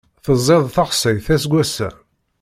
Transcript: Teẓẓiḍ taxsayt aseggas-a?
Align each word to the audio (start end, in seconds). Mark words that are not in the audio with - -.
Teẓẓiḍ 0.23 0.65
taxsayt 0.75 1.27
aseggas-a? 1.35 1.89